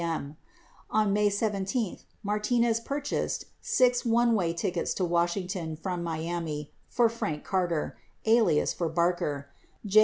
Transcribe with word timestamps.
m. 0.03 0.35
26 0.89 0.97
On 0.97 1.13
May 1.13 1.29
17, 1.29 1.99
Martinez 2.23 2.79
purchased 2.79 3.45
six 3.61 4.03
one 4.03 4.33
way 4.33 4.51
tickets 4.51 4.95
to 4.95 5.05
Washington 5.05 5.75
from 5.75 6.01
Miami 6.03 6.71
for 6.89 7.07
Frank 7.07 7.43
Carter 7.43 7.95
(alias 8.25 8.73
for 8.73 8.89
Barker), 8.89 9.49
J. 9.85 9.99